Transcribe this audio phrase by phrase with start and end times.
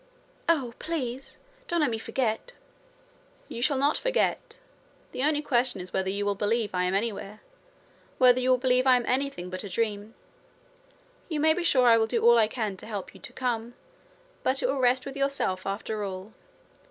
[0.49, 0.73] 'Oh!
[0.79, 2.53] please, don't let me forget.'
[3.47, 4.57] 'You shall not forget.
[5.11, 7.41] The only question is whether you will believe I am anywhere
[8.17, 10.15] whether you will believe I am anything but a dream.
[11.29, 13.75] You may be sure I will do all I can to help you to come.
[14.41, 16.33] But it will rest with yourself, after all.